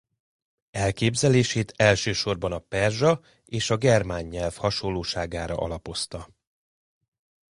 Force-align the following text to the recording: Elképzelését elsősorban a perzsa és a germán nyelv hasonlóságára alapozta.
Elképzelését 0.71 1.73
elsősorban 1.75 2.51
a 2.51 2.59
perzsa 2.59 3.21
és 3.45 3.69
a 3.69 3.77
germán 3.77 4.23
nyelv 4.25 4.55
hasonlóságára 4.55 5.55
alapozta. 5.55 6.27